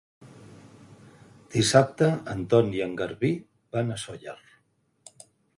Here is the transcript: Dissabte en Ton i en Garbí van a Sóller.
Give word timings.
Dissabte 1.57 2.09
en 2.35 2.43
Ton 2.55 2.73
i 2.79 2.83
en 2.89 2.97
Garbí 3.03 3.33
van 3.77 3.93
a 3.99 4.03
Sóller. 4.07 4.39